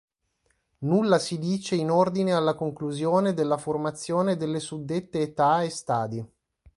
Nulla 0.79 1.19
si 1.19 1.37
dice 1.37 1.75
in 1.75 1.91
ordine 1.91 2.33
alla 2.33 2.55
conclusione 2.55 3.35
della 3.35 3.57
formazione 3.59 4.35
delle 4.35 4.59
suddette 4.59 5.19
età 5.21 5.61
e 5.61 5.69
stadi. 5.69 6.27